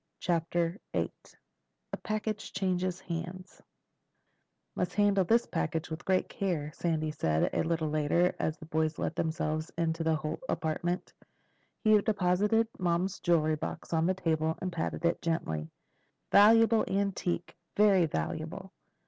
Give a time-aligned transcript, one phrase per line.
[0.19, 1.11] CHAPTER VIII
[1.93, 3.61] A PACKAGE CHANGES HANDS
[4.75, 5.47] "Must handle this
[5.91, 10.15] with great care," Sandy said a little later as the boys let themselves into the
[10.15, 11.13] Holt apartment.
[11.83, 15.69] He deposited Mom's jewel box on a table and patted it gently.
[16.31, 18.73] "Valuable antique—very valuable.